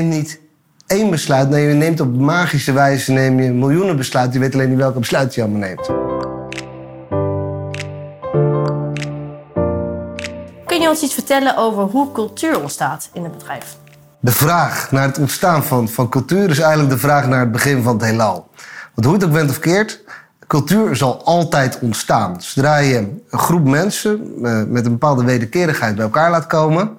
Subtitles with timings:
[0.00, 0.40] neemt niet
[0.86, 1.48] één besluit.
[1.48, 4.34] Nee, je neemt op magische wijze neem je miljoenen besluiten.
[4.34, 5.86] Je weet alleen niet welke besluit je allemaal neemt.
[10.66, 13.76] Kun je ons iets vertellen over hoe cultuur ontstaat in het bedrijf?
[14.20, 17.82] De vraag naar het ontstaan van, van cultuur is eigenlijk de vraag naar het begin
[17.82, 18.48] van het heelal.
[18.94, 20.04] Want hoe het ook bent of keert,
[20.46, 22.42] cultuur zal altijd ontstaan.
[22.42, 22.96] Zodra je
[23.30, 26.98] een groep mensen eh, met een bepaalde wederkerigheid bij elkaar laat komen,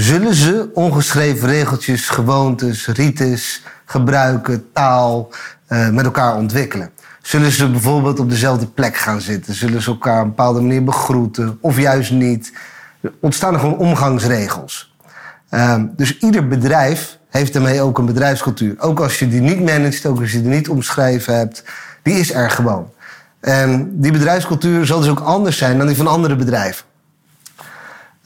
[0.00, 5.30] zullen ze ongeschreven regeltjes, gewoontes, rites, gebruiken, taal
[5.68, 6.90] uh, met elkaar ontwikkelen.
[7.22, 9.54] Zullen ze bijvoorbeeld op dezelfde plek gaan zitten?
[9.54, 12.52] Zullen ze elkaar op een bepaalde manier begroeten of juist niet?
[13.20, 14.94] Ontstaan er gewoon omgangsregels.
[15.50, 18.74] Uh, dus ieder bedrijf heeft daarmee ook een bedrijfscultuur.
[18.78, 21.64] Ook als je die niet managt, ook als je die niet omschreven hebt,
[22.02, 22.90] die is er gewoon.
[23.40, 26.86] En die bedrijfscultuur zal dus ook anders zijn dan die van andere bedrijven.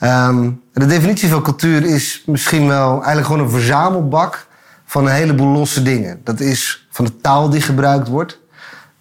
[0.05, 4.47] Um, de definitie van cultuur is misschien wel eigenlijk gewoon een verzamelbak
[4.85, 6.21] van een heleboel losse dingen.
[6.25, 8.41] Dat is van de taal die gebruikt wordt.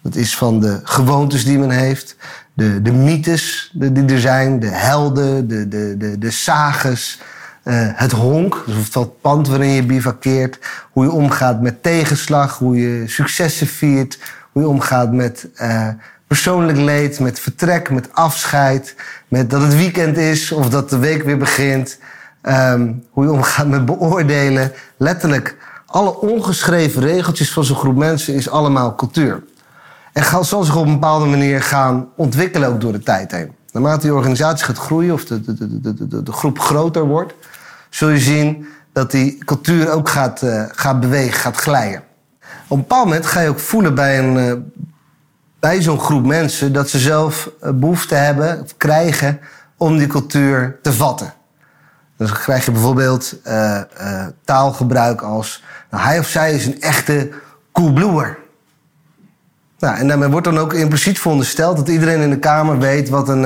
[0.02, 2.16] Dat is van de gewoontes die men heeft.
[2.54, 4.60] De, de mythes die er zijn.
[4.60, 7.20] De helden, de, de, de, de sages.
[7.64, 10.58] Uh, het honk, dus het pand waarin je bivakkeert.
[10.92, 12.58] Hoe je omgaat met tegenslag.
[12.58, 14.18] Hoe je successen viert.
[14.52, 15.88] Hoe je omgaat met uh,
[16.32, 18.94] persoonlijk leed, met vertrek, met afscheid,
[19.28, 21.98] met dat het weekend is of dat de week weer begint.
[22.42, 24.72] Um, hoe je omgaat met beoordelen.
[24.96, 29.42] Letterlijk, alle ongeschreven regeltjes van zo'n groep mensen is allemaal cultuur.
[30.12, 33.52] En zal zich op een bepaalde manier gaan ontwikkelen ook door de tijd heen.
[33.72, 37.34] Naarmate die organisatie gaat groeien of de, de, de, de, de groep groter wordt,
[37.90, 42.02] zul je zien dat die cultuur ook gaat, uh, gaat bewegen, gaat glijden.
[42.40, 44.52] Op een bepaald moment ga je ook voelen bij een, uh,
[45.62, 49.40] bij zo'n groep mensen dat ze zelf eh, behoefte hebben of krijgen
[49.76, 51.32] om die cultuur te vatten.
[52.16, 57.30] Dan krijg je bijvoorbeeld uh, uh, taalgebruik als nou, hij of zij is een echte
[57.72, 58.38] koelbloer.
[59.78, 63.28] Nou, en daarmee wordt dan ook impliciet verondersteld dat iedereen in de Kamer weet wat
[63.28, 63.42] een,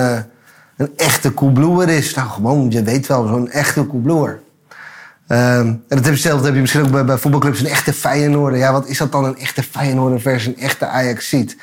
[0.77, 2.15] een echte koelbloer is.
[2.15, 4.28] Nou, gewoon, je weet wel, zo'n echte koelbloer.
[4.28, 7.66] Um, en dat heb je, zelf, dat heb je misschien ook bij, bij voetbalclubs, een
[7.66, 8.59] echte Feyenoorder.
[8.59, 11.56] Ja, wat is dat dan, een echte Feyenoorder versus een echte Ajaxiet?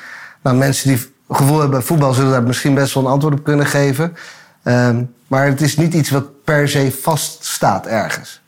[0.44, 3.44] Nou, mensen die gevoel hebben bij voetbal zullen daar misschien best wel een antwoord op
[3.44, 4.16] kunnen geven.
[4.64, 8.42] Um, maar het is niet iets wat per se vaststaat ergens.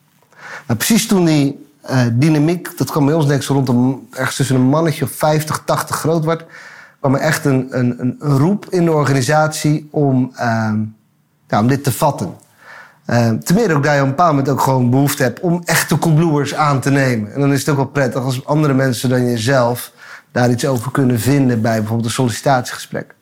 [0.67, 4.57] Nou, precies toen die uh, dynamiek, dat kwam bij ons denk ik rondom ergens tussen
[4.57, 6.45] een mannetje of 50, 80 groot werd,
[7.01, 10.33] kwam er echt een, een, een roep in de organisatie om,
[11.49, 12.35] ja, om dit te vatten.
[13.07, 15.99] Uh, meer ook dat je op een bepaald moment ook gewoon behoefte hebt om echte
[15.99, 17.33] coolbluers aan te nemen.
[17.35, 19.93] En dan is het ook wel prettig als andere mensen dan jezelf
[20.37, 23.15] daar iets over kunnen vinden bij bijvoorbeeld een sollicitatiegesprek.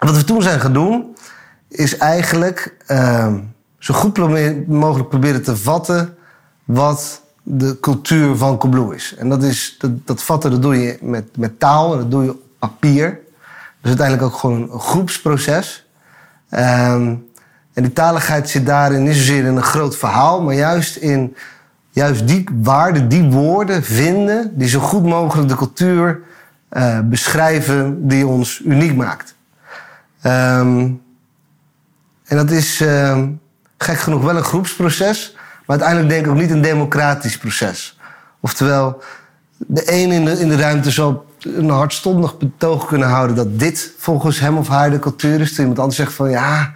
[0.00, 1.16] Wat we toen zijn gaan doen,
[1.68, 3.34] is eigenlijk uh,
[3.78, 4.18] zo goed
[4.66, 6.16] mogelijk proberen te vatten
[6.64, 9.14] wat de cultuur van Coolblue is.
[9.18, 12.24] En dat, is, dat, dat vatten dat doe je met, met taal en dat doe
[12.24, 13.18] je op papier.
[13.80, 15.86] Dus uiteindelijk ook gewoon een groepsproces.
[16.50, 17.26] Um,
[17.72, 21.36] en die taligheid zit daarin niet zozeer in een groot verhaal, maar juist in
[21.90, 26.20] juist die waarden, die woorden vinden die zo goed mogelijk de cultuur
[26.72, 29.34] uh, beschrijven die ons uniek maakt.
[30.24, 31.02] Um,
[32.24, 33.22] en dat is uh,
[33.78, 37.98] gek genoeg wel een groepsproces, maar uiteindelijk denk ik ook niet een democratisch proces.
[38.40, 39.02] Oftewel,
[39.56, 43.94] de een in de, in de ruimte zal een hartstondig betoog kunnen houden dat dit
[43.98, 45.46] volgens hem of haar de cultuur is.
[45.46, 46.72] Terwijl iemand anders zegt van ja,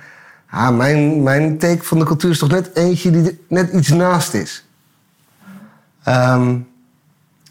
[0.71, 4.67] mijn, mijn take van de cultuur is toch net eentje die net iets naast is.
[6.09, 6.69] Um,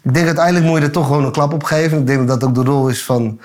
[0.06, 1.98] ik denk uiteindelijk moet je er toch gewoon een klap op geven.
[1.98, 3.40] Ik denk dat dat ook de rol is van,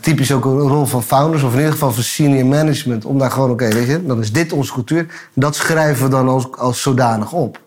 [0.00, 3.30] typisch ook een rol van founders, of in ieder geval van senior management, om daar
[3.30, 5.06] gewoon, oké, weet je, dan is dit onze cultuur.
[5.34, 7.60] Dat schrijven we dan als, als zodanig op.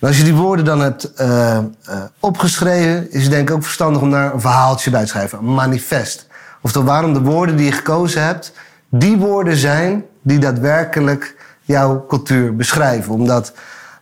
[0.00, 1.58] Als je die woorden dan hebt uh,
[1.88, 5.38] uh, opgeschreven, is het denk ik ook verstandig om daar een verhaaltje bij te schrijven,
[5.38, 6.26] een manifest.
[6.62, 8.52] Oftewel, waarom de woorden die je gekozen hebt,
[8.88, 13.12] die woorden zijn die daadwerkelijk jouw cultuur beschrijven.
[13.12, 13.52] Omdat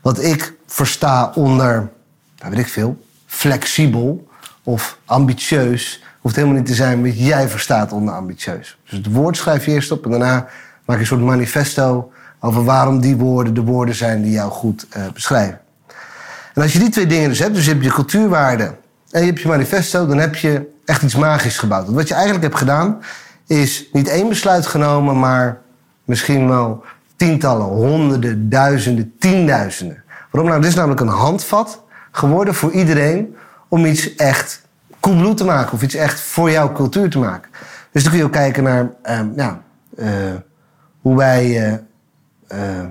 [0.00, 1.89] wat ik versta onder,
[2.38, 2.97] nou weet ik veel,
[3.35, 4.29] flexibel
[4.63, 8.79] of ambitieus hoeft helemaal niet te zijn wat jij verstaat onder ambitieus.
[8.83, 10.47] Dus het woord schrijf je eerst op en daarna
[10.85, 14.87] maak je een soort manifesto over waarom die woorden de woorden zijn die jou goed
[14.97, 15.61] uh, beschrijven.
[16.55, 18.77] En als je die twee dingen dus hebt, dus je hebt je cultuurwaarden
[19.11, 21.85] en je hebt je manifesto, dan heb je echt iets magisch gebouwd.
[21.85, 22.99] Want wat je eigenlijk hebt gedaan,
[23.47, 25.61] is niet één besluit genomen, maar
[26.05, 26.85] misschien wel
[27.17, 30.03] tientallen, honderden, duizenden, tienduizenden.
[30.31, 30.63] Waarom nou?
[30.63, 31.84] Dit is namelijk een handvat
[32.16, 33.37] geworden voor iedereen
[33.69, 34.62] om iets echt
[35.00, 37.50] cool te maken of iets echt voor jouw cultuur te maken.
[37.93, 38.90] Dus dan kun je ook kijken naar
[39.37, 39.62] ja,
[39.99, 40.08] uh,
[41.00, 41.76] hoe wij
[42.49, 42.84] uh,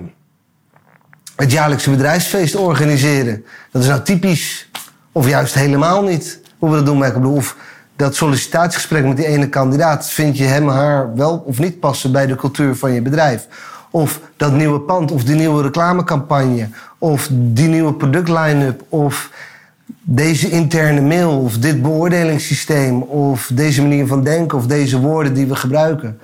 [1.35, 3.45] het jaarlijkse bedrijfsfeest organiseren.
[3.71, 4.69] Dat is nou typisch,
[5.11, 7.31] of juist helemaal niet, hoe we dat doen Coolblue.
[7.31, 7.55] Of
[7.95, 10.09] dat sollicitatiegesprek met die ene kandidaat.
[10.09, 13.47] Vind je hem, haar wel of niet passen bij de cultuur van je bedrijf?
[13.95, 19.29] Of dat nieuwe pand, of die nieuwe reclamecampagne, of die nieuwe productline-up, of
[20.01, 25.45] deze interne mail, of dit beoordelingssysteem, of deze manier van denken, of deze woorden die
[25.45, 26.19] we gebruiken.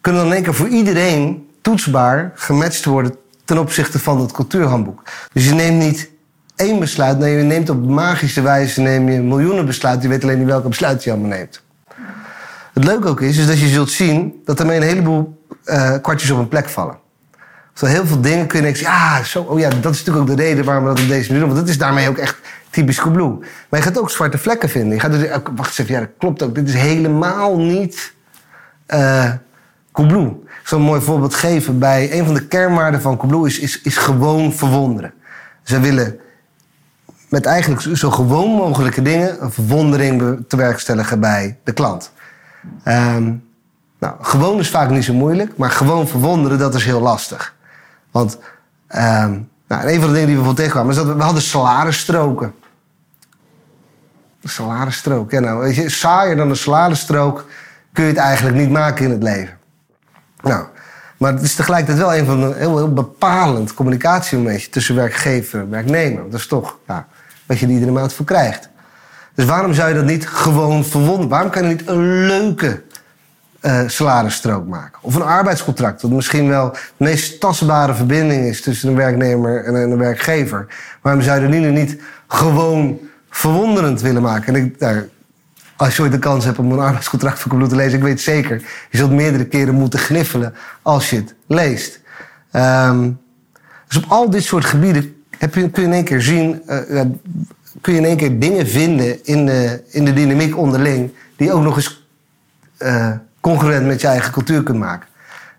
[0.00, 5.02] Kunnen dan één keer voor iedereen toetsbaar gematcht worden ten opzichte van het cultuurhandboek.
[5.32, 6.10] Dus je neemt niet
[6.56, 10.02] één besluit, nee, je neemt op magische wijze neem je miljoenen besluiten.
[10.02, 11.62] Je weet alleen niet welke besluit je allemaal neemt.
[12.72, 16.30] Het leuke ook is, is dat je zult zien dat er een heleboel uh, kwartjes
[16.30, 16.96] op een plek vallen.
[17.72, 20.36] Zo heel veel dingen kun je denken, ja, zo, oh ja, dat is natuurlijk ook
[20.36, 21.52] de reden waarom we dat op deze manier doen.
[21.52, 22.36] Want dat is daarmee ook echt
[22.70, 23.38] typisch Coolblue.
[23.68, 24.94] Maar je gaat ook zwarte vlekken vinden.
[24.94, 26.54] Je gaat dus, wacht eens even, ja, dat klopt ook.
[26.54, 28.12] Dit is helemaal niet
[28.88, 29.32] uh.
[29.98, 31.78] Ik zal een mooi voorbeeld geven.
[31.78, 35.12] Bij een van de kernwaarden van Coolblue is, is, is gewoon verwonderen.
[35.62, 36.18] Ze willen
[37.28, 42.12] met eigenlijk zo gewoon mogelijke dingen een verwondering te werkstelligen bij de klant.
[42.88, 43.50] Um,
[43.98, 47.54] nou, gewoon is vaak niet zo moeilijk, maar gewoon verwonderen, dat is heel lastig.
[48.10, 48.38] Want
[48.96, 52.54] um, nou, een van de dingen die we voor tegenkwamen is dat we, hadden salarisstroken.
[54.44, 57.46] Salarisstrook, ja nou, weet saaier dan een salarisstrook
[57.92, 59.58] kun je het eigenlijk niet maken in het leven.
[60.40, 60.66] Nou,
[61.16, 65.70] maar het is tegelijkertijd wel een van de heel, heel bepalend communicatiemomentje tussen werkgever en
[65.70, 66.30] werknemer.
[66.30, 66.78] Dat is toch
[67.46, 68.68] wat je er iedere maand voor krijgt.
[69.34, 71.28] Dus waarom zou je dat niet gewoon verwonderen?
[71.28, 72.82] Waarom kan je niet een leuke
[73.62, 74.98] uh, salarisstrook maken?
[75.02, 79.74] Of een arbeidscontract, dat misschien wel de meest tastbare verbinding is tussen een werknemer en
[79.74, 80.66] een werkgever.
[81.00, 81.96] Waarom zou je dat niet
[82.26, 82.98] gewoon
[83.30, 84.54] verwonderend willen maken?
[84.54, 85.08] En ik, daar,
[85.76, 88.20] als je ooit de kans hebt om een arbeidscontract van Coolblue te lezen, ik weet
[88.20, 92.00] zeker, je zult meerdere keren moeten gniffelen als je het leest.
[92.52, 93.20] Um,
[93.88, 97.00] dus op al dit soort gebieden heb je, kun je in één keer zien, uh,
[97.80, 101.62] kun je in één keer dingen vinden in de, in de dynamiek onderling, die ook
[101.62, 102.06] nog eens
[102.78, 103.10] uh,
[103.40, 105.08] congruent met je eigen cultuur kunt maken.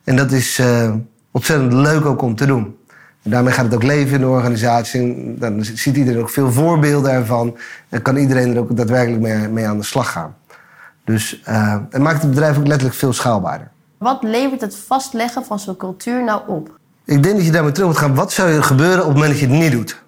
[0.04, 0.94] En dat is uh,
[1.31, 2.77] ontzettend leuk ook om te doen.
[3.24, 5.33] En daarmee gaat het ook leven in de organisatie.
[5.38, 7.57] Dan ziet iedereen ook veel voorbeelden ervan.
[7.89, 10.36] En kan iedereen er ook daadwerkelijk mee, mee aan de slag gaan.
[11.04, 13.71] Dus uh, het maakt het bedrijf ook letterlijk veel schaalbaarder.
[13.98, 16.80] Wat levert het vastleggen van zo'n cultuur nou op?
[17.06, 18.16] Ik denk dat je daarmee terug moet gaan.
[18.16, 20.02] Wat zou er gebeuren op het moment dat je het niet doet?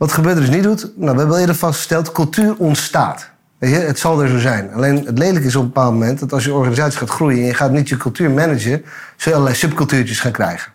[0.00, 0.90] Wat gebeurt er dus niet doet?
[0.96, 3.30] Nou, we hebben eerder vastgesteld, cultuur ontstaat.
[3.58, 4.72] Weet je, het zal er zo zijn.
[4.72, 7.46] Alleen het lelijke is op een bepaald moment dat als je organisatie gaat groeien en
[7.46, 8.84] je gaat niet je cultuur managen,
[9.16, 10.72] zul je allerlei subcultuurtjes gaan krijgen.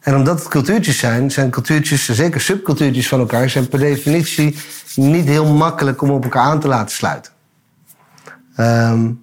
[0.00, 4.56] En omdat het cultuurtjes zijn, zijn cultuurtjes, zeker subcultuurtjes van elkaar, zijn per definitie
[4.94, 7.32] niet heel makkelijk om op elkaar aan te laten sluiten.
[8.56, 9.22] Um,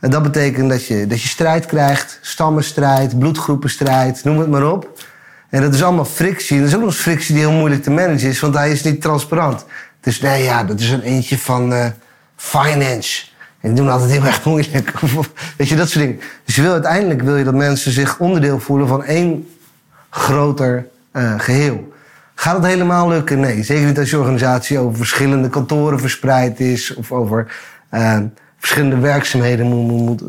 [0.00, 5.06] en dat betekent dat je, dat je strijd krijgt, stammenstrijd, bloedgroepenstrijd, noem het maar op.
[5.48, 6.58] En dat is allemaal frictie.
[6.58, 8.82] Dat is ook nog eens frictie die heel moeilijk te managen is, want hij is
[8.82, 9.64] niet transparant.
[10.00, 11.86] Dus nee, ja, dat is een eentje van uh,
[12.36, 13.26] finance.
[13.60, 14.92] En die doen altijd heel erg moeilijk.
[15.56, 16.20] Weet je, dat soort dingen.
[16.44, 19.48] Dus je uiteindelijk wil je dat mensen zich onderdeel voelen van één
[20.10, 21.92] groter uh, geheel.
[22.34, 23.40] Gaat het helemaal lukken?
[23.40, 23.62] Nee.
[23.62, 26.94] Zeker niet als je organisatie over verschillende kantoren verspreid is.
[26.94, 27.46] Of over
[27.92, 28.18] uh,
[28.58, 30.22] verschillende werkzaamheden moet, moet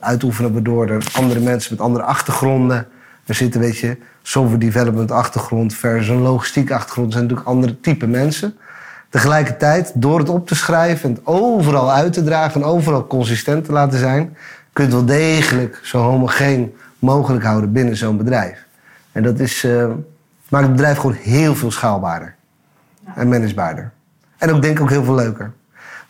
[0.00, 0.52] uitoefenen.
[0.52, 2.86] Waardoor er andere mensen met andere achtergronden
[3.26, 3.60] er zitten.
[3.60, 7.12] Weet je, software development achtergrond versus een logistiek achtergrond.
[7.12, 8.56] zijn natuurlijk andere type mensen.
[9.08, 13.64] Tegelijkertijd, door het op te schrijven en het overal uit te dragen en overal consistent
[13.64, 14.36] te laten zijn,
[14.72, 18.64] kun je het wel degelijk zo homogeen mogelijk houden binnen zo'n bedrijf.
[19.12, 19.86] En dat is, uh,
[20.48, 22.34] maakt het bedrijf gewoon heel veel schaalbaarder
[23.14, 23.92] en managebaarder.
[24.38, 25.52] En ook denk ik ook heel veel leuker.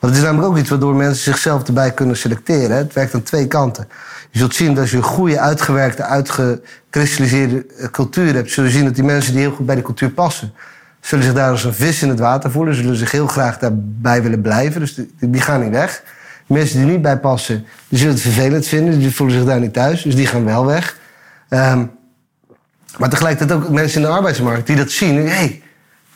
[0.05, 2.77] Want het is namelijk ook iets waardoor mensen zichzelf erbij kunnen selecteren.
[2.77, 3.89] Het werkt aan twee kanten.
[4.31, 8.71] Je zult zien dat als je een goede, uitgewerkte, uitgekristalliseerde eh, cultuur hebt, zul je
[8.71, 10.53] zien dat die mensen die heel goed bij de cultuur passen,
[11.01, 14.23] zullen zich daar als een vis in het water voelen, zullen zich heel graag daarbij
[14.23, 14.81] willen blijven.
[14.81, 16.03] Dus die, gaan niet weg.
[16.47, 19.73] Mensen die niet bij passen, die zullen het vervelend vinden, die voelen zich daar niet
[19.73, 20.97] thuis, dus die gaan wel weg.
[21.49, 21.91] Um,
[22.99, 25.17] maar tegelijkertijd ook mensen in de arbeidsmarkt die dat zien.
[25.17, 25.63] Hé, hey,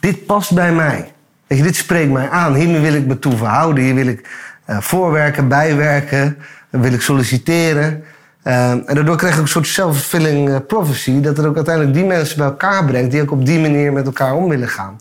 [0.01, 1.13] dit past bij mij.
[1.49, 2.55] Dit spreekt mij aan.
[2.55, 3.85] Hier wil ik me toe verhouden.
[3.85, 4.29] Hier wil ik
[4.67, 6.39] uh, voorwerken, bijwerken.
[6.71, 8.05] Wil ik solliciteren.
[8.45, 11.21] Uh, en daardoor krijg ik een soort self-fulfilling uh, prophecy.
[11.21, 13.11] Dat het ook uiteindelijk die mensen bij elkaar brengt.
[13.11, 15.01] Die ook op die manier met elkaar om willen gaan.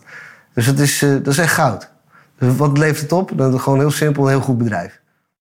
[0.54, 1.90] Dus dat is, dat is echt goud.
[2.38, 3.30] Dus wat levert het op?
[3.34, 5.00] Dat is gewoon heel simpel een heel goed bedrijf.